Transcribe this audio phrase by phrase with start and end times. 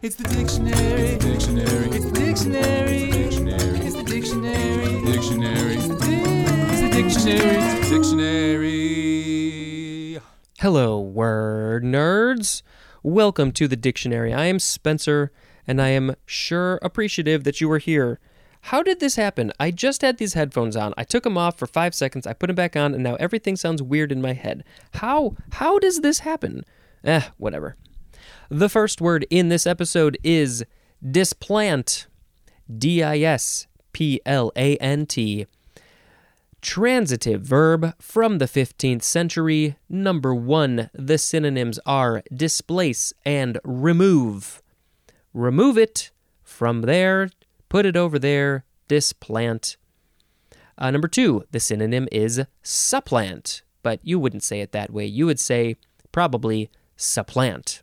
[0.00, 1.18] It's the dictionary.
[1.18, 1.88] Dictionary.
[1.90, 3.10] It's the dictionary.
[3.10, 3.80] Dictionary.
[3.80, 5.02] It's the dictionary.
[5.04, 5.74] Dictionary.
[5.74, 7.90] It's the dictionary.
[7.90, 8.60] Dictionary.
[10.60, 12.62] Hello, word nerds.
[13.02, 14.32] Welcome to the dictionary.
[14.32, 15.32] I am Spencer,
[15.66, 18.20] and I am sure appreciative that you are here.
[18.60, 19.52] How did this happen?
[19.58, 20.94] I just had these headphones on.
[20.96, 22.24] I took them off for five seconds.
[22.24, 24.62] I put them back on, and now everything sounds weird in my head.
[24.94, 25.34] How?
[25.54, 26.62] How does this happen?
[27.02, 27.74] Eh, whatever.
[28.50, 30.64] The first word in this episode is
[31.06, 32.06] displant.
[32.66, 35.46] D I S P L A N T.
[36.62, 39.76] Transitive verb from the 15th century.
[39.90, 44.62] Number one, the synonyms are displace and remove.
[45.34, 46.10] Remove it
[46.42, 47.28] from there,
[47.68, 49.76] put it over there, displant.
[50.78, 55.04] Uh, number two, the synonym is supplant, but you wouldn't say it that way.
[55.04, 55.76] You would say
[56.12, 57.82] probably supplant.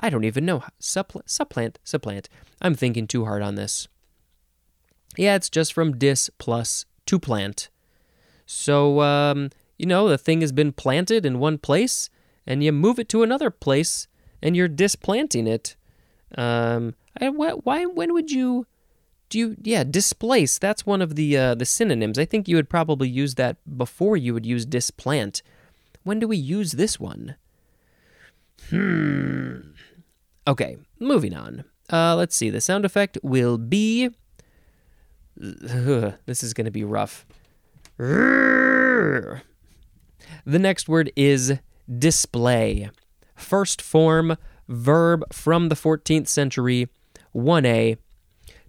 [0.00, 0.64] I don't even know.
[0.80, 2.28] Suppl- supplant, supplant.
[2.60, 3.86] I'm thinking too hard on this.
[5.16, 7.68] Yeah, it's just from dis plus to plant.
[8.46, 12.10] So, um, you know, the thing has been planted in one place,
[12.46, 14.08] and you move it to another place,
[14.42, 15.76] and you're displanting it.
[16.36, 17.84] Um, why?
[17.84, 18.66] When would you?
[19.28, 19.56] Do you?
[19.62, 20.58] Yeah, displace.
[20.58, 22.18] That's one of the uh, the synonyms.
[22.18, 25.42] I think you would probably use that before you would use displant.
[26.02, 27.36] When do we use this one?
[28.70, 29.69] Hmm.
[30.46, 31.64] Okay, moving on.
[31.92, 32.50] Uh, let's see.
[32.50, 34.10] The sound effect will be.
[35.42, 37.26] Ugh, this is going to be rough.
[37.98, 39.42] The
[40.46, 41.58] next word is
[41.98, 42.90] display.
[43.34, 44.36] First form,
[44.68, 46.88] verb from the 14th century,
[47.34, 47.98] 1a.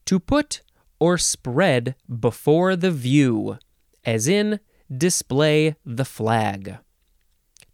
[0.06, 0.62] To put
[1.00, 3.58] or spread before the view,
[4.04, 4.60] as in
[4.96, 6.78] display the flag.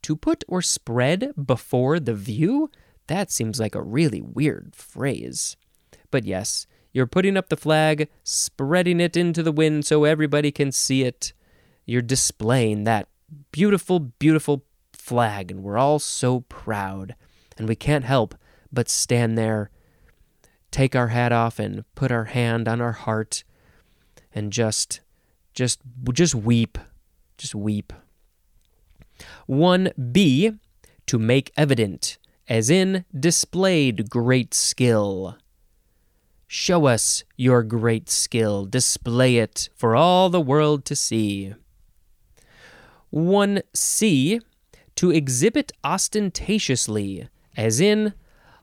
[0.03, 2.69] To put or spread before the view?
[3.07, 5.55] That seems like a really weird phrase.
[6.11, 10.71] But yes, you're putting up the flag, spreading it into the wind so everybody can
[10.71, 11.33] see it.
[11.85, 13.07] You're displaying that
[13.51, 17.15] beautiful, beautiful flag, and we're all so proud.
[17.57, 18.35] And we can't help
[18.71, 19.69] but stand there,
[20.71, 23.43] take our hat off, and put our hand on our heart,
[24.33, 24.99] and just,
[25.53, 25.79] just,
[26.11, 26.77] just weep.
[27.37, 27.93] Just weep.
[29.47, 30.59] 1b,
[31.05, 35.37] to make evident as in displayed great skill.
[36.47, 41.53] Show us your great skill, display it for all the world to see.
[43.13, 44.41] 1c,
[44.95, 48.13] to exhibit ostentatiously, as in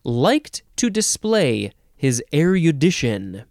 [0.03, 3.45] liked to display his erudition.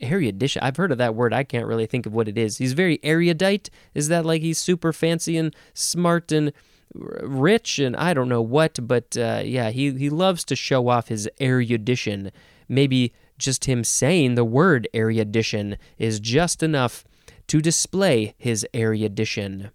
[0.00, 1.32] Erudition, I've heard of that word.
[1.32, 2.58] I can't really think of what it is.
[2.58, 3.70] He's very erudite.
[3.94, 6.52] Is that like he's super fancy and smart and
[6.94, 11.08] rich and I don't know what, but uh, yeah, he, he loves to show off
[11.08, 12.32] his erudition.
[12.68, 17.04] Maybe just him saying the word erudition is just enough
[17.48, 19.70] to display his erudition.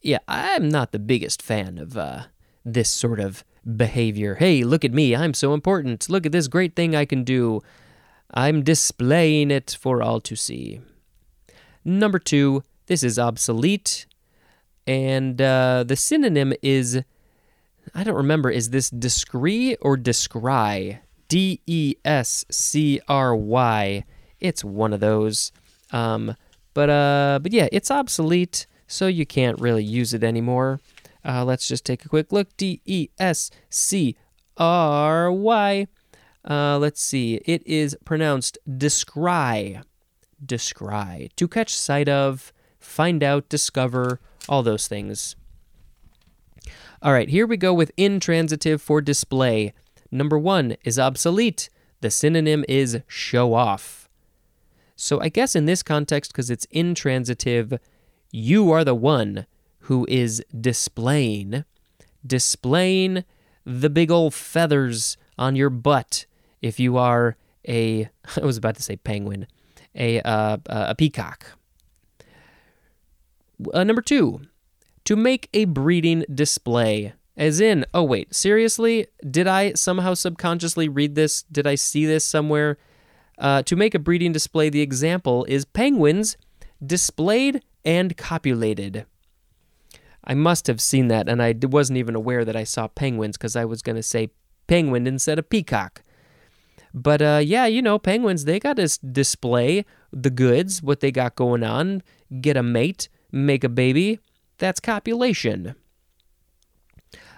[0.00, 2.24] Yeah, I'm not the biggest fan of uh,
[2.64, 3.44] this sort of
[3.76, 4.34] behavior.
[4.36, 6.08] Hey, look at me, I'm so important.
[6.10, 7.62] Look at this great thing I can do.
[8.32, 10.80] I'm displaying it for all to see.
[11.84, 14.06] Number two, this is obsolete
[14.86, 17.02] and uh, the synonym is
[17.94, 24.04] I don't remember is this discree or descry D E S C R Y.
[24.40, 25.52] It's one of those.
[25.90, 26.36] Um,
[26.74, 30.80] but uh but yeah it's obsolete so you can't really use it anymore.
[31.24, 32.54] Uh, let's just take a quick look.
[32.56, 34.16] D E S C
[34.56, 35.86] R Y.
[36.48, 37.40] Uh, let's see.
[37.46, 39.80] It is pronounced descry
[40.44, 45.36] descry to catch sight of find out discover all those things.
[47.02, 49.74] All right, here we go with intransitive for display.
[50.10, 51.68] Number one is obsolete.
[52.00, 54.08] The synonym is show off.
[54.96, 57.74] So I guess in this context, because it's intransitive,
[58.30, 59.46] you are the one
[59.80, 61.64] who is displaying,
[62.26, 63.24] displaying
[63.64, 66.26] the big old feathers on your butt.
[66.62, 67.36] If you are
[67.68, 69.46] a, I was about to say penguin,
[69.94, 71.46] a uh, a peacock.
[73.72, 74.40] Uh, number two,
[75.04, 77.12] to make a breeding display.
[77.36, 79.08] As in, oh wait, seriously?
[79.28, 81.42] Did I somehow subconsciously read this?
[81.42, 82.78] Did I see this somewhere?
[83.38, 86.36] Uh, to make a breeding display, the example is penguins
[86.84, 89.06] displayed and copulated.
[90.22, 93.56] I must have seen that, and I wasn't even aware that I saw penguins because
[93.56, 94.30] I was going to say
[94.66, 96.02] penguin instead of peacock.
[96.94, 101.34] But uh, yeah, you know, penguins, they got to display the goods, what they got
[101.34, 102.02] going on,
[102.40, 104.20] get a mate, make a baby.
[104.58, 105.74] That's copulation.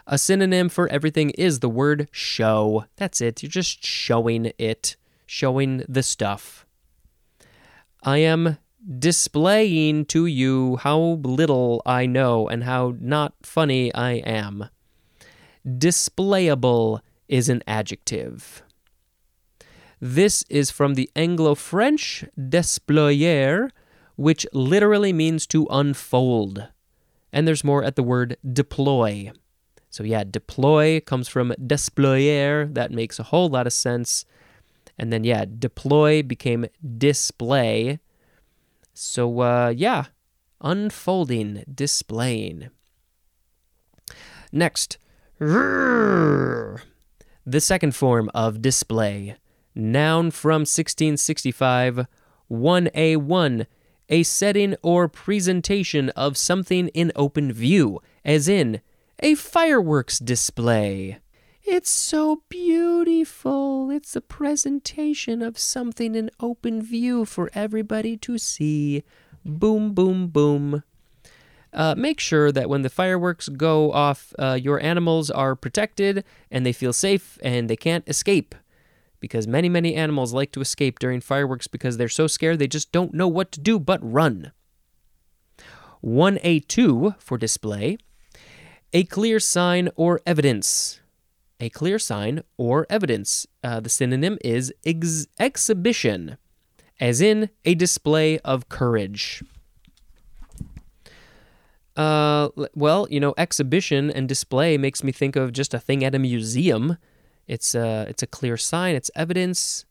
[0.06, 2.84] A synonym for everything is the word show.
[2.96, 3.42] That's it.
[3.42, 4.96] You're just showing it,
[5.26, 6.66] showing the stuff.
[8.02, 8.58] I am
[8.98, 14.68] displaying to you how little I know and how not funny I am.
[15.66, 18.62] Displayable is an adjective.
[20.00, 23.70] This is from the Anglo French desployer,
[24.16, 26.68] which literally means to unfold.
[27.32, 29.30] And there's more at the word deploy.
[29.90, 32.72] So, yeah, deploy comes from desployer.
[32.74, 34.24] That makes a whole lot of sense.
[34.98, 36.66] And then, yeah, deploy became
[36.98, 37.98] display.
[38.94, 40.06] So, uh, yeah,
[40.60, 42.70] unfolding, displaying.
[44.52, 44.98] Next,
[45.38, 46.80] the
[47.58, 49.36] second form of display.
[49.74, 52.06] Noun from 1665,
[52.50, 53.66] 1A1,
[54.08, 58.80] a setting or presentation of something in open view, as in
[59.20, 61.18] a fireworks display.
[61.64, 63.90] It's so beautiful.
[63.90, 69.02] It's a presentation of something in open view for everybody to see.
[69.44, 70.84] Boom, boom, boom.
[71.72, 76.64] Uh, make sure that when the fireworks go off, uh, your animals are protected and
[76.64, 78.54] they feel safe and they can't escape.
[79.20, 82.92] Because many, many animals like to escape during fireworks because they're so scared they just
[82.92, 84.52] don't know what to do but run.
[86.04, 87.98] 1A2 for display
[88.92, 91.00] a clear sign or evidence.
[91.60, 93.46] A clear sign or evidence.
[93.62, 96.38] Uh, the synonym is ex- exhibition,
[97.00, 99.42] as in a display of courage.
[101.96, 106.14] Uh, well, you know, exhibition and display makes me think of just a thing at
[106.14, 106.98] a museum.
[107.46, 108.94] It's a it's a clear sign.
[108.94, 109.84] It's evidence.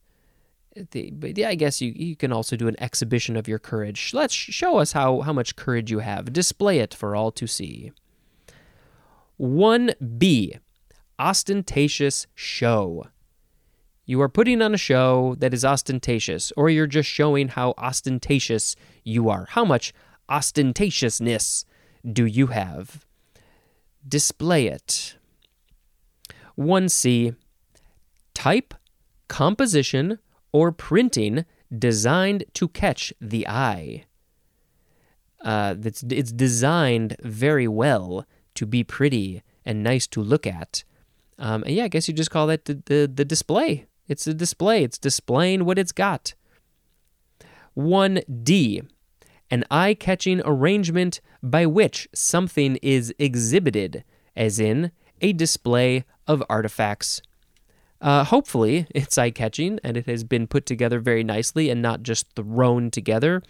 [0.90, 4.12] The, but yeah, I guess you you can also do an exhibition of your courage.
[4.12, 6.32] Let's show us how how much courage you have.
[6.32, 7.92] Display it for all to see.
[9.40, 10.58] 1B,
[11.18, 13.06] ostentatious show.
[14.06, 18.76] You are putting on a show that is ostentatious, or you're just showing how ostentatious
[19.02, 19.46] you are.
[19.50, 19.92] How much
[20.30, 21.64] ostentatiousness
[22.10, 23.04] do you have?
[24.06, 25.16] Display it.
[26.56, 27.34] 1C,
[28.36, 28.74] type,
[29.28, 30.18] composition,
[30.52, 31.46] or printing
[31.76, 34.04] designed to catch the eye.
[35.40, 40.84] Uh, it's, it's designed very well to be pretty and nice to look at.
[41.38, 43.86] Um, and yeah, I guess you just call that the, the, the display.
[44.06, 46.34] It's a display, it's displaying what it's got.
[47.74, 48.86] 1D,
[49.50, 54.04] an eye catching arrangement by which something is exhibited,
[54.36, 54.92] as in
[55.22, 57.22] a display of artifacts.
[58.00, 62.02] Uh, hopefully, it's eye catching and it has been put together very nicely and not
[62.02, 63.42] just thrown together.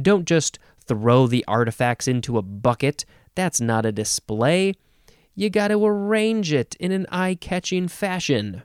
[0.00, 3.04] Don't just throw the artifacts into a bucket
[3.34, 4.74] that's not a display.
[5.34, 8.62] You got to arrange it in an eye catching fashion.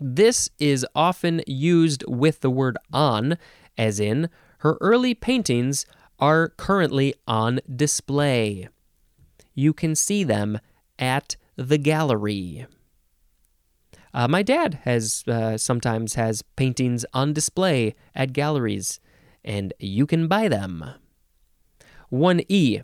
[0.00, 3.38] This is often used with the word on,
[3.78, 4.28] as in,
[4.58, 5.86] her early paintings
[6.18, 8.68] are currently on display.
[9.54, 10.58] You can see them
[10.98, 12.66] at the gallery.
[14.14, 19.00] Uh, my dad has uh, sometimes has paintings on display at galleries,
[19.44, 20.84] and you can buy them.
[22.12, 22.82] 1E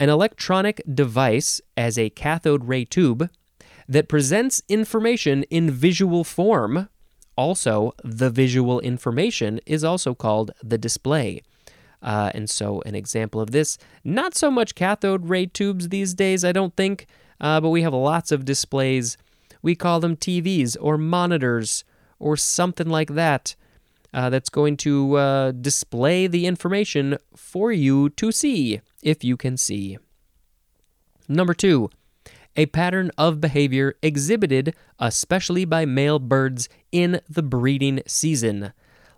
[0.00, 3.28] an electronic device as a cathode ray tube
[3.86, 6.88] that presents information in visual form.
[7.36, 11.42] Also, the visual information is also called the display.
[12.02, 16.46] Uh, and so, an example of this, not so much cathode ray tubes these days,
[16.46, 17.06] I don't think,
[17.38, 19.18] uh, but we have lots of displays.
[19.62, 21.84] We call them TVs or monitors
[22.18, 23.54] or something like that.
[24.12, 29.56] Uh, that's going to uh, display the information for you to see if you can
[29.56, 29.98] see.
[31.28, 31.90] Number two,
[32.56, 38.72] a pattern of behavior exhibited especially by male birds in the breeding season,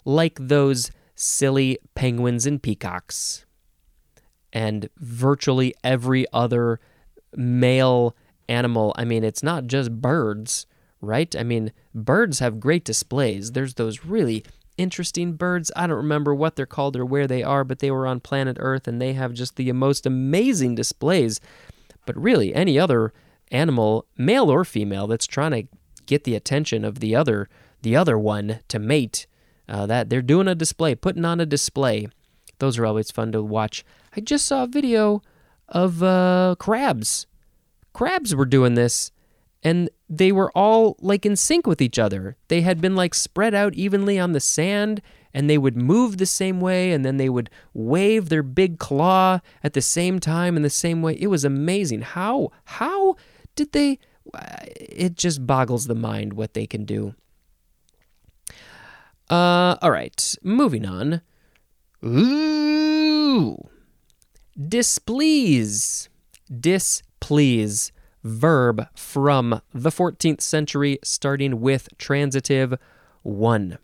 [0.04, 3.44] like those silly penguins and peacocks.
[4.52, 6.80] And virtually every other
[7.34, 8.14] male
[8.48, 8.94] animal.
[8.96, 10.66] I mean, it's not just birds,
[11.00, 11.34] right?
[11.36, 13.52] I mean, birds have great displays.
[13.52, 14.44] There's those really
[14.78, 15.70] interesting birds.
[15.76, 18.56] I don't remember what they're called or where they are, but they were on planet
[18.60, 21.40] Earth and they have just the most amazing displays.
[22.06, 23.12] But really, any other
[23.50, 25.68] animal, male or female, that's trying to
[26.06, 27.48] get the attention of the other,
[27.82, 29.26] the other one to mate,
[29.68, 32.08] uh, that they're doing a display, putting on a display.
[32.58, 33.84] Those are always fun to watch.
[34.16, 35.22] I just saw a video
[35.68, 37.26] of uh, crabs.
[37.92, 39.12] Crabs were doing this
[39.62, 42.36] and they were all like in sync with each other.
[42.48, 45.00] They had been like spread out evenly on the sand
[45.32, 49.40] and they would move the same way and then they would wave their big claw
[49.62, 51.16] at the same time in the same way.
[51.18, 52.02] It was amazing.
[52.02, 53.16] How how
[53.54, 53.98] did they?
[54.76, 57.14] It just boggles the mind what they can do.
[59.30, 61.22] Uh, all right, moving on.
[62.04, 63.56] Ooh,
[64.68, 66.08] displease,
[67.22, 67.92] displease,
[68.24, 72.74] verb from the 14th century, starting with transitive
[73.22, 73.78] one.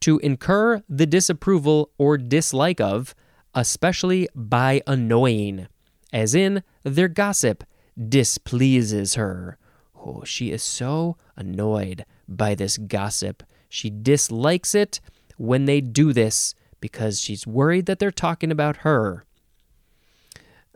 [0.00, 3.14] To incur the disapproval or dislike of,
[3.54, 5.68] especially by annoying,
[6.12, 7.64] as in their gossip
[7.96, 9.56] displeases her.
[9.96, 13.42] Oh, she is so annoyed by this gossip.
[13.70, 15.00] She dislikes it
[15.38, 19.24] when they do this because she's worried that they're talking about her.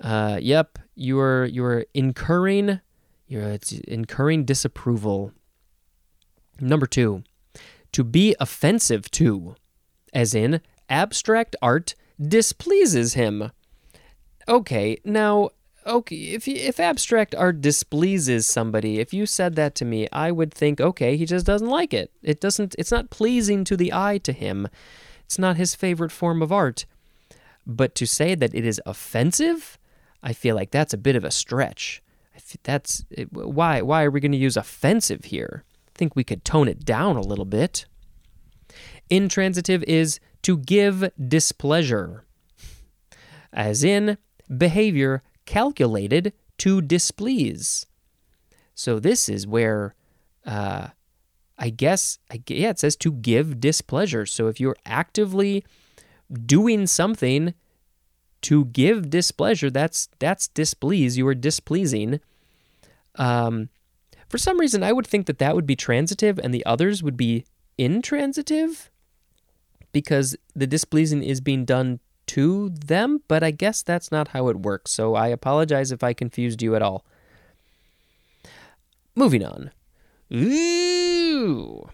[0.03, 2.81] Uh, yep, you're you're incurring
[3.29, 5.33] you're it's incurring disapproval.
[6.61, 7.23] Number two,
[7.93, 9.55] to be offensive to,
[10.13, 13.53] as in abstract art displeases him.
[14.49, 15.51] Okay, now
[15.87, 20.53] okay, if if abstract art displeases somebody, if you said that to me, I would
[20.53, 22.11] think, okay, he just doesn't like it.
[22.23, 24.69] It doesn't it's not pleasing to the eye to him.
[25.25, 26.87] It's not his favorite form of art.
[27.65, 29.79] But to say that it is offensive,
[30.23, 32.03] I feel like that's a bit of a stretch.
[32.63, 35.65] That's why why are we going to use offensive here?
[35.89, 37.87] I think we could tone it down a little bit.
[39.11, 42.25] Intransitive is to give displeasure,
[43.53, 44.17] as in
[44.57, 47.87] behavior calculated to displease.
[48.75, 49.95] So this is where,
[50.47, 50.89] uh,
[51.59, 54.27] I guess, yeah, it says to give displeasure.
[54.27, 55.65] So if you're actively
[56.47, 57.55] doing something
[58.43, 61.17] to give displeasure, that's that's displease.
[61.17, 62.21] You are displeasing.
[63.17, 63.69] Um,
[64.29, 67.17] for some reason, I would think that that would be transitive, and the others would
[67.17, 67.45] be
[67.77, 68.91] intransitive,
[69.93, 74.61] because the displeasing is being done to them, but I guess that's not how it
[74.61, 77.05] works, so I apologize if I confused you at all.
[79.15, 79.71] Moving on.
[80.33, 81.91] Ooh.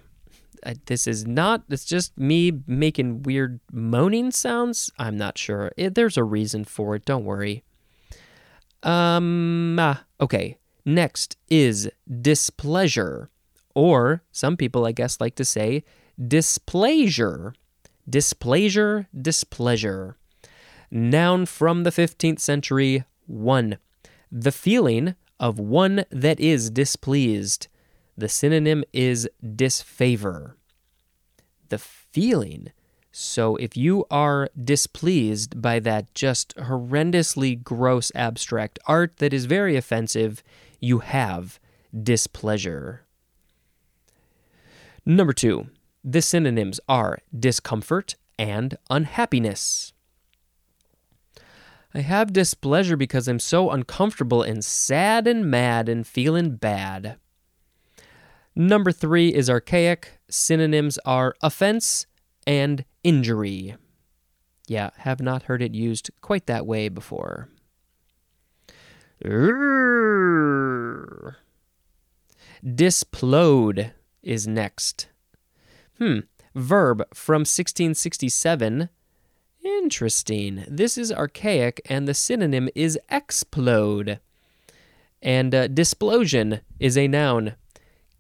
[0.87, 4.91] This is not, it's just me making weird moaning sounds.
[4.99, 5.73] I'm not sure.
[5.77, 7.63] It, there's a reason for it, don't worry.
[8.83, 10.59] Um, ah, okay.
[10.85, 11.91] Next is
[12.23, 13.31] displeasure,
[13.75, 15.85] or some people, I guess, like to say
[16.27, 17.55] displeasure.
[18.09, 20.17] Displeasure, displeasure.
[20.91, 23.77] Noun from the 15th century, one.
[24.33, 27.69] The feeling of one that is displeased.
[28.19, 30.57] The synonym is disfavor.
[31.69, 32.73] The feeling.
[33.13, 39.77] So if you are displeased by that just horrendously gross abstract art that is very
[39.77, 40.43] offensive,
[40.81, 41.61] you have
[42.03, 43.03] displeasure.
[45.07, 45.69] Number two,
[46.03, 49.93] the synonyms are discomfort and unhappiness.
[51.95, 57.17] I have displeasure because I'm so uncomfortable and sad and mad and feeling bad.
[58.61, 60.19] Number three is archaic.
[60.29, 62.07] Synonyms are offense
[62.45, 63.77] and injury.
[64.67, 67.49] Yeah, have not heard it used quite that way before.
[72.65, 73.93] Displode
[74.25, 75.07] is next.
[75.99, 76.19] Hmm.
[76.53, 78.89] Verb from 1667.
[79.65, 80.65] Interesting.
[80.67, 84.19] This is archaic, and the synonym is explode.
[85.23, 87.55] And uh, displosion is a noun.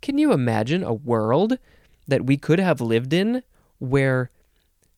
[0.00, 1.58] Can you imagine a world
[2.06, 3.42] that we could have lived in
[3.78, 4.30] where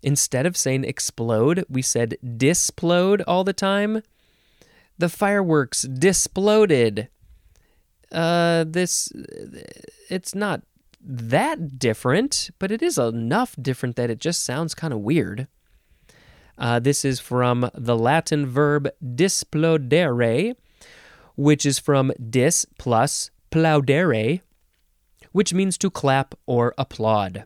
[0.03, 4.03] instead of saying explode, we said displode all the time?
[4.99, 7.09] The fireworks disploded.
[8.13, 9.13] Uh, this,
[10.09, 10.63] it's not
[11.03, 15.47] that different, but it is enough different that it just sounds kind of weird.
[16.59, 20.55] Uh, this is from the Latin verb displodere,
[21.35, 24.43] which is from dis plus plaudere,
[25.33, 27.45] which means to clap or applaud.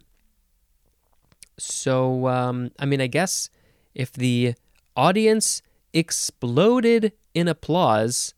[1.59, 3.51] So, um, I mean, I guess
[3.95, 4.55] if the
[4.97, 5.63] audience
[5.93, 8.35] exploded in applause,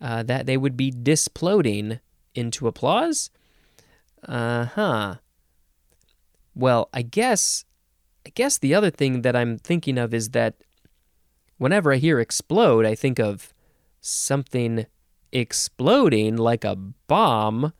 [0.00, 2.00] uh, that they would be disploding
[2.34, 3.30] into applause.
[4.26, 5.16] Uh huh.
[6.54, 7.64] Well, I guess,
[8.26, 10.54] I guess the other thing that I'm thinking of is that
[11.58, 13.52] whenever I hear explode, I think of
[14.00, 14.86] something
[15.32, 17.72] exploding like a bomb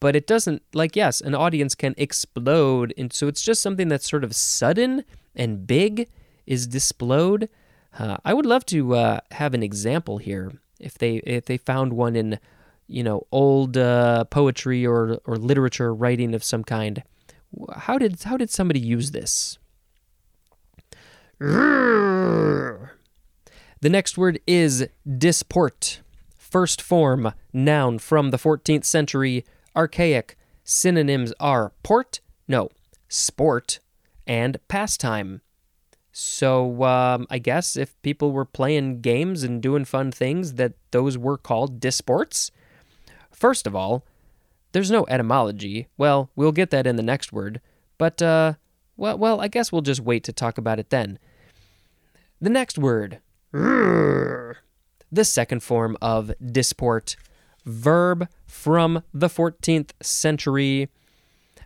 [0.00, 4.08] but it doesn't like yes an audience can explode and so it's just something that's
[4.08, 5.04] sort of sudden
[5.36, 6.08] and big
[6.46, 7.48] is displode.
[7.98, 11.92] Uh, i would love to uh, have an example here if they if they found
[11.92, 12.38] one in
[12.90, 17.02] you know old uh, poetry or or literature writing of some kind.
[17.76, 19.58] How did how did somebody use this?
[23.80, 26.00] The next word is disport.
[26.36, 29.44] First form, noun from the 14th century,
[29.76, 30.36] archaic.
[30.64, 32.70] Synonyms are port, no,
[33.08, 33.80] sport,
[34.26, 35.40] and pastime.
[36.12, 41.16] So um, I guess if people were playing games and doing fun things, that those
[41.16, 42.50] were called disports.
[43.30, 44.04] First of all,
[44.72, 45.88] there's no etymology.
[45.96, 47.60] Well, we'll get that in the next word,
[47.98, 48.54] but uh,
[48.96, 51.18] well, well, I guess we'll just wait to talk about it then.
[52.40, 53.20] The next word,
[53.52, 54.54] the
[55.22, 57.16] second form of disport,
[57.64, 60.88] verb from the 14th century.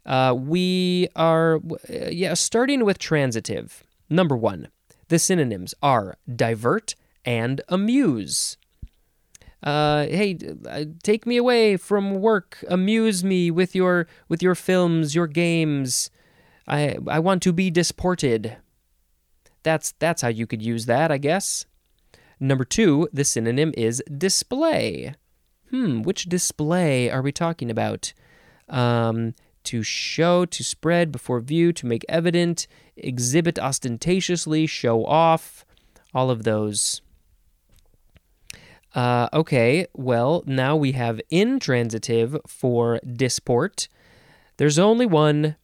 [0.07, 3.85] Uh, we are, yeah, starting with transitive.
[4.11, 4.69] Number one,
[5.09, 8.57] the synonyms are divert and amuse.
[9.63, 12.63] Uh, hey, uh, take me away from work.
[12.69, 16.11] Amuse me with your with your films, your games.
[16.69, 18.59] I I want to be disported.
[19.63, 21.65] That's that's how you could use that, I guess.
[22.39, 25.15] Number two, the synonym is display.
[25.75, 28.13] Hmm, which display are we talking about?
[28.69, 35.67] Um, to show, to spread before view, to make evident, exhibit ostentatiously, show off,
[36.15, 37.03] all of those.
[38.95, 43.89] Uh, okay, well, now we have intransitive for disport.
[44.59, 45.57] There's only one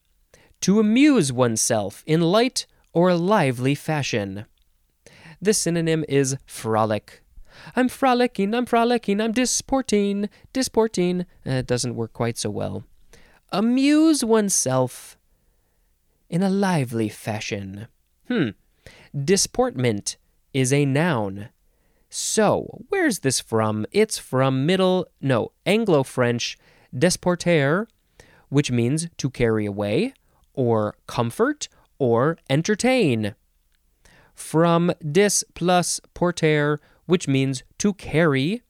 [0.59, 4.45] to amuse oneself in light or lively fashion.
[5.41, 7.20] The synonym is frolic.
[7.75, 11.21] I'm frolicking, I'm frolicking, I'm disporting, disporting.
[11.45, 12.83] Uh, it doesn't work quite so well.
[13.51, 15.17] Amuse oneself
[16.29, 17.87] in a lively fashion.
[18.27, 18.49] Hmm.
[19.13, 20.17] Disportment
[20.53, 21.49] is a noun.
[22.09, 23.85] So, where's this from?
[23.91, 26.57] It's from Middle, no, Anglo French
[26.93, 27.87] desporter,
[28.49, 30.13] which means to carry away,
[30.53, 33.35] or comfort, or entertain.
[34.33, 36.79] From dis plus portere,
[37.11, 38.61] which means to carry.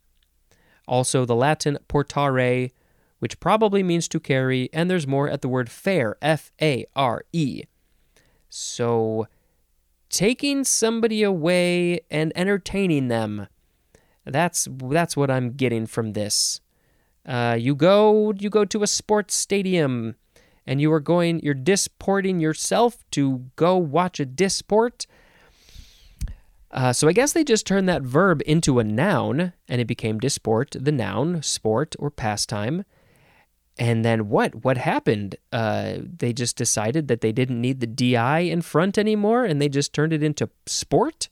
[0.88, 2.72] Also, the Latin portare,
[3.20, 7.24] which probably means to carry, and there's more at the word fare, F A R
[7.32, 7.66] E.
[8.50, 9.28] So,
[10.10, 13.46] taking somebody away and entertaining them.
[14.26, 16.62] That's that's what I'm getting from this.
[17.24, 20.16] Uh, you go you go to a sports stadium
[20.66, 25.06] and you are going you're disporting yourself to go watch a disport.
[26.72, 30.20] Uh, so I guess they just turned that verb into a noun and it became
[30.20, 32.86] disport, the noun, sport or pastime.
[33.78, 34.64] And then what?
[34.64, 35.36] What happened?
[35.52, 39.70] Uh, they just decided that they didn't need the DI in front anymore and they
[39.70, 41.30] just turned it into sport?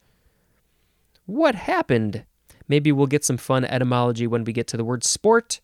[1.25, 2.25] What happened?
[2.67, 5.61] Maybe we'll get some fun etymology when we get to the word sport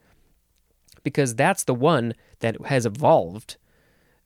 [1.04, 3.58] because that's the one that has evolved.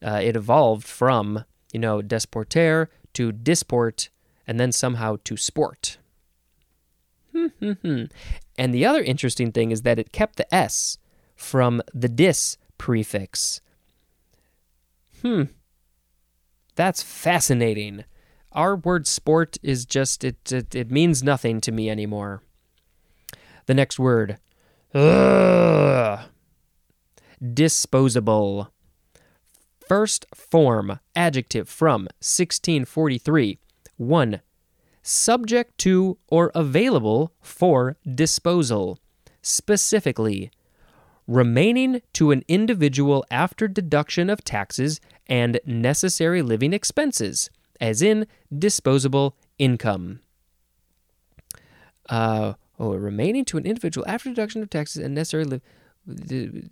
[0.01, 4.09] Uh, it evolved from, you know, desporter to disport
[4.49, 5.99] and then somehow to sport.
[7.31, 8.03] Hmm, hmm, hmm.
[8.57, 10.97] and the other interesting thing is that it kept the S
[11.35, 13.61] from the dis prefix.
[15.21, 15.43] Hmm.
[16.73, 18.05] That's fascinating.
[18.51, 22.41] Our word sport is just, it, it, it means nothing to me anymore.
[23.67, 24.39] The next word.
[24.95, 26.21] Ugh.
[27.53, 28.73] Disposable.
[29.87, 33.59] First form, adjective from 1643.
[33.99, 34.41] 1.
[35.01, 38.99] Subject to or available for disposal.
[39.41, 40.51] Specifically,
[41.27, 48.25] remaining to an individual after deduction of taxes and necessary living expenses, as in
[48.57, 50.21] disposable income.
[52.09, 55.61] Uh, oh, remaining to an individual after deduction of taxes and necessary live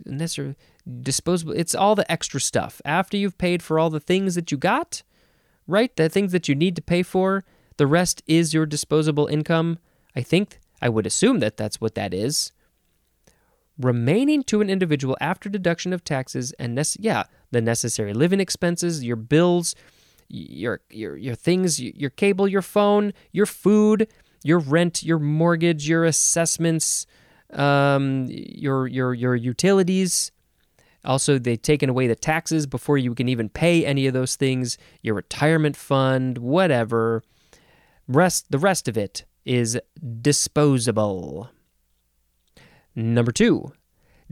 [0.05, 0.55] necessary
[1.03, 4.57] disposable it's all the extra stuff after you've paid for all the things that you
[4.57, 5.03] got
[5.67, 5.95] right?
[5.95, 7.43] The things that you need to pay for
[7.77, 9.79] the rest is your disposable income.
[10.15, 12.51] I think i would assume that that's what that is.
[13.79, 19.03] Remaining to an individual after deduction of taxes and nece- yeah, the necessary living expenses,
[19.03, 19.75] your bills,
[20.29, 24.07] your your your things, your cable, your phone, your food,
[24.43, 27.05] your rent, your mortgage, your assessments,
[27.53, 30.31] um, your your your utilities.
[31.07, 34.77] Also, they've taken away the taxes before you can even pay any of those things.
[35.01, 37.23] Your retirement fund, whatever.
[38.07, 39.79] Rest the rest of it is
[40.21, 41.49] disposable.
[42.93, 43.71] Number two,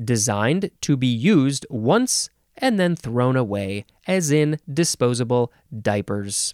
[0.04, 6.54] designed to be used once and then thrown away, as in disposable diapers.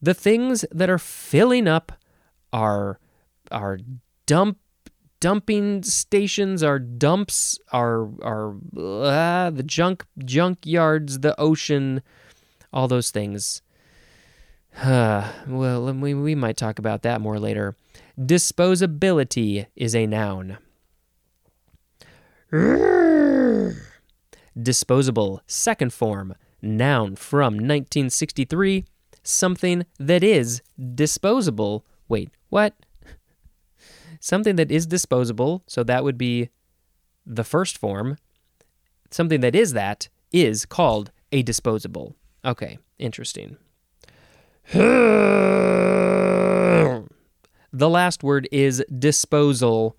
[0.00, 1.92] The things that are filling up
[2.52, 2.98] are
[3.50, 3.78] are
[4.24, 4.58] dump
[5.20, 12.02] dumping stations, our dumps, our our uh, the junk junk yards, the ocean,
[12.72, 13.62] all those things.
[14.82, 17.76] Uh, well, we, we might talk about that more later.
[18.18, 20.58] Disposability is a noun.
[24.60, 28.84] Disposable, second form, noun from 1963,
[29.22, 30.60] something that is
[30.94, 31.84] disposable.
[32.08, 32.74] Wait, what?
[34.20, 36.50] Something that is disposable, so that would be
[37.26, 38.18] the first form.
[39.10, 42.14] Something that is that is called a disposable.
[42.44, 43.56] Okay, interesting.
[44.72, 45.48] the
[47.72, 49.96] last word is disposal.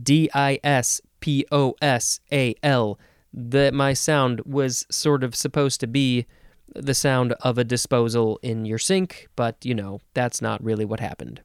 [0.00, 2.98] D I S P O S A L.
[3.32, 6.26] That my sound was sort of supposed to be
[6.74, 11.00] the sound of a disposal in your sink, but you know, that's not really what
[11.00, 11.42] happened.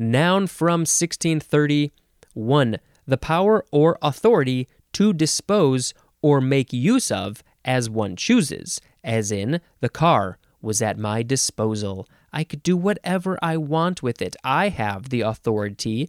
[0.00, 1.90] Noun from 1631
[2.32, 2.78] 1.
[3.06, 9.60] The power or authority to dispose or make use of as one chooses, as in,
[9.80, 12.08] the car was at my disposal.
[12.32, 14.36] I could do whatever I want with it.
[14.42, 16.08] I have the authority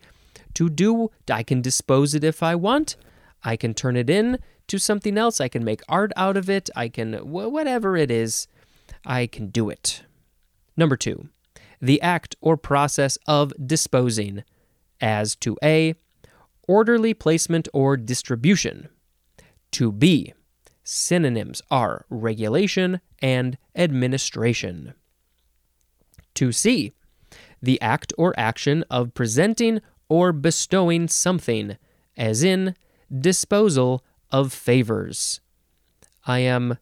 [0.53, 2.95] to do, I can dispose it if I want.
[3.43, 5.41] I can turn it in to something else.
[5.41, 6.69] I can make art out of it.
[6.75, 8.47] I can, whatever it is,
[9.05, 10.03] I can do it.
[10.77, 11.29] Number two,
[11.81, 14.43] the act or process of disposing
[14.99, 15.95] as to A,
[16.67, 18.87] orderly placement or distribution.
[19.71, 20.33] To B,
[20.83, 24.93] synonyms are regulation and administration.
[26.35, 26.93] To C,
[27.61, 31.77] the act or action of presenting or bestowing something,
[32.17, 32.75] as in
[33.19, 35.41] disposal of favors.
[36.25, 36.77] I am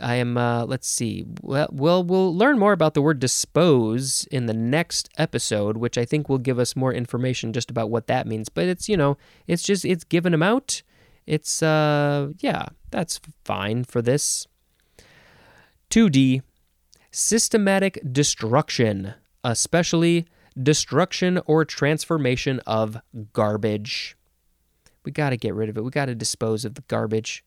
[0.00, 1.24] I am uh, let's see.
[1.42, 6.04] Well, well, we'll learn more about the word dispose in the next episode, which I
[6.04, 8.48] think will give us more information just about what that means.
[8.48, 10.82] But it's, you know, it's just it's giving them out.
[11.26, 14.46] It's uh yeah, that's fine for this.
[15.90, 16.42] 2D
[17.10, 20.26] systematic destruction, especially
[20.60, 22.96] destruction or transformation of
[23.32, 24.16] garbage.
[25.04, 25.84] We got to get rid of it.
[25.84, 27.44] We got to dispose of the garbage.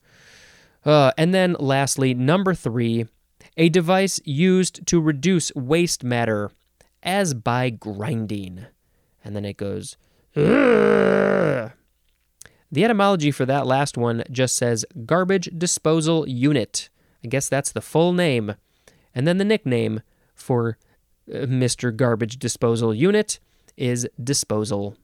[0.86, 3.06] Uh, and then lastly, number three,
[3.58, 6.52] a device used to reduce waste matter
[7.04, 8.66] as by grinding.
[9.24, 9.98] And then it goes.
[12.70, 16.90] The etymology for that last one just says garbage disposal unit.
[17.24, 18.56] I guess that's the full name.
[19.16, 20.02] And then the nickname
[20.36, 20.78] for
[21.28, 21.96] uh, Mr.
[21.96, 23.40] Garbage Disposal Unit
[23.76, 24.96] is disposal.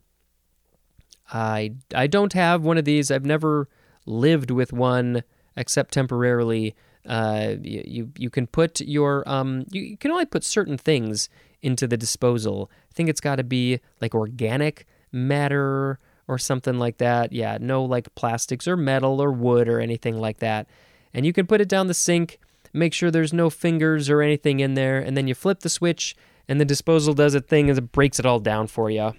[1.32, 3.10] I I don't have one of these.
[3.10, 3.68] I've never
[4.06, 5.24] lived with one
[5.56, 6.76] except temporarily.
[7.08, 11.30] Uh, you, you can put your um you, you can only put certain things
[11.62, 12.72] into the disposal.
[12.90, 17.34] I think it's got to be like organic matter or something like that.
[17.34, 20.68] Yeah, no like plastics or metal or wood or anything like that.
[21.14, 22.40] And you can put it down the sink,
[22.74, 26.16] make sure there's no fingers or anything in there, and then you flip the switch
[26.48, 29.14] and the disposal does a thing and it breaks it all down for you.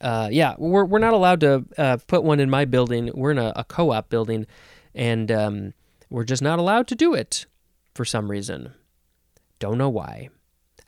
[0.00, 3.10] Uh, yeah, we're, we're not allowed to uh, put one in my building.
[3.14, 4.46] We're in a, a co op building,
[4.94, 5.74] and um,
[6.10, 7.46] we're just not allowed to do it
[7.94, 8.72] for some reason.
[9.58, 10.28] Don't know why.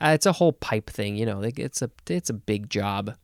[0.01, 1.41] Uh, it's a whole pipe thing, you know.
[1.41, 3.15] It's a it's a big job.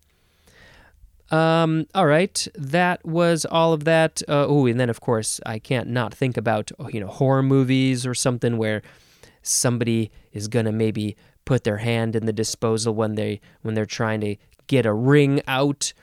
[1.30, 4.22] Um, all right, that was all of that.
[4.28, 7.44] Uh, oh, and then of course I can't not think about oh, you know horror
[7.44, 8.82] movies or something where
[9.41, 11.15] somebody is gonna maybe
[11.46, 14.36] put their hand in the disposal when they when they're trying to
[14.67, 15.94] get a ring out,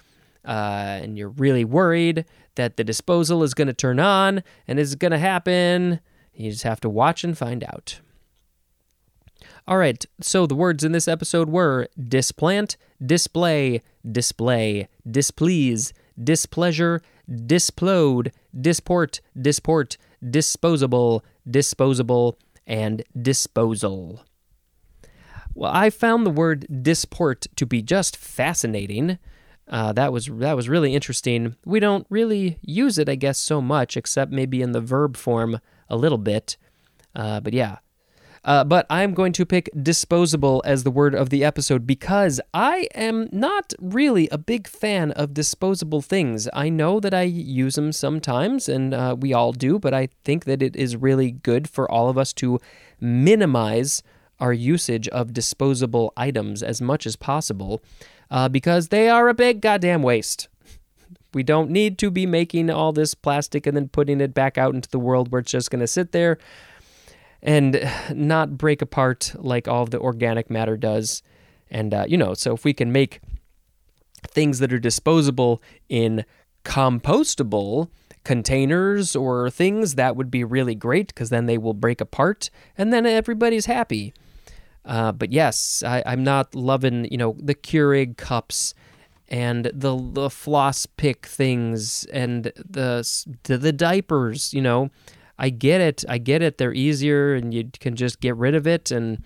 [0.49, 2.25] uh, and you're really worried
[2.57, 6.01] that the disposal is gonna turn on and is gonna happen.
[6.33, 8.01] You just have to watch and find out.
[9.67, 18.33] All right, so the words in this episode were displant, display, display, displease, displeasure, displode,
[18.59, 19.99] disport, disport,
[20.31, 24.25] disposable, disposable, and disposal.
[25.55, 29.19] Well, I found the word disport to be just fascinating.
[29.69, 31.55] Uh, that was that was really interesting.
[31.65, 35.61] We don't really use it, I guess, so much, except maybe in the verb form
[35.89, 36.57] a little bit.
[37.15, 37.79] Uh, but yeah,
[38.45, 42.89] uh, but I'm going to pick disposable as the word of the episode because I
[42.95, 46.49] am not really a big fan of disposable things.
[46.53, 50.45] I know that I use them sometimes, and uh, we all do, but I think
[50.45, 52.59] that it is really good for all of us to
[53.01, 54.03] minimize
[54.41, 57.83] our usage of disposable items as much as possible
[58.31, 60.49] uh, because they are a big goddamn waste.
[61.35, 64.75] We don't need to be making all this plastic and then putting it back out
[64.75, 66.39] into the world where it's just going to sit there
[67.43, 71.23] and not break apart like all of the organic matter does.
[71.71, 73.21] And, uh, you know, so if we can make
[74.27, 76.25] things that are disposable in
[76.65, 77.91] compostable
[78.25, 82.93] containers or things, that would be really great because then they will break apart and
[82.93, 84.13] then everybody's happy.
[84.85, 88.75] Uh, but yes, I, I'm not loving you know the Keurig cups
[89.29, 94.55] and the the floss pick things and the the, the diapers.
[94.55, 94.91] You know,
[95.39, 96.05] I get it.
[96.09, 96.59] I get it.
[96.59, 98.91] They're easier and you can just get rid of it.
[98.91, 99.23] And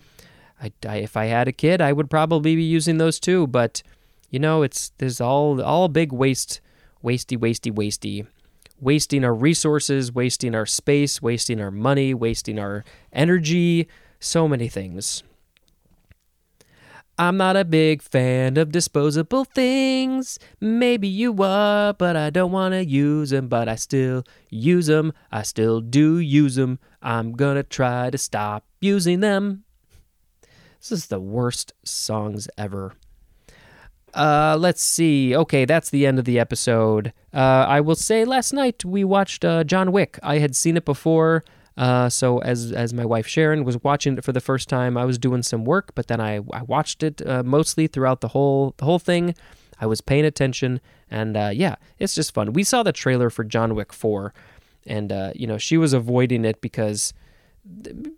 [0.60, 3.46] I, I if I had a kid, I would probably be using those too.
[3.46, 3.82] But
[4.30, 6.60] you know, it's there's all all big waste,
[7.04, 8.26] wasty, wasty, wasty
[8.82, 13.88] wasting our resources, wasting our space, wasting our money, wasting our energy,
[14.18, 15.22] so many things.
[17.22, 20.40] I'm not a big fan of disposable things.
[20.60, 25.12] Maybe you are, but I don't want to use them, but I still use them.
[25.30, 26.80] I still do use them.
[27.00, 29.62] I'm gonna try to stop using them.
[30.80, 32.94] This is the worst songs ever.
[34.12, 35.36] Uh, let's see.
[35.36, 37.12] Okay, that's the end of the episode.
[37.32, 40.18] Uh, I will say last night we watched uh, John Wick.
[40.24, 41.44] I had seen it before.
[41.76, 45.04] Uh, so as as my wife Sharon was watching it for the first time, I
[45.04, 48.74] was doing some work, but then I, I watched it uh, mostly throughout the whole
[48.76, 49.34] the whole thing.
[49.80, 50.80] I was paying attention,
[51.10, 52.52] and uh, yeah, it's just fun.
[52.52, 54.34] We saw the trailer for John Wick Four,
[54.86, 57.14] and uh, you know she was avoiding it because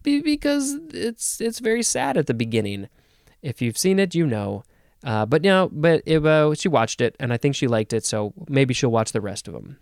[0.02, 2.88] because it's it's very sad at the beginning.
[3.40, 4.64] If you've seen it, you know.
[5.04, 8.32] Uh, but now, but uh, she watched it, and I think she liked it, so
[8.48, 9.78] maybe she'll watch the rest of them.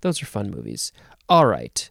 [0.00, 0.92] Those are fun movies.
[1.28, 1.90] All right.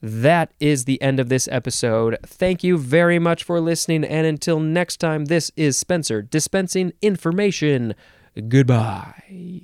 [0.00, 2.18] That is the end of this episode.
[2.24, 7.94] Thank you very much for listening, and until next time, this is Spencer dispensing information.
[8.48, 9.62] Goodbye.